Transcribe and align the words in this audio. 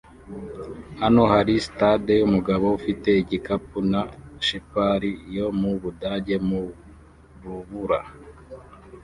Hano 1.01 1.21
hari 1.33 1.53
sitade 1.65 2.13
yumugabo 2.21 2.65
ufite 2.79 3.09
igikapu 3.21 3.77
na 3.91 4.01
Shepard 4.45 5.03
yo 5.37 5.47
mu 5.59 5.71
Budage 5.81 6.35
mu 6.47 6.61
rubura 7.41 7.99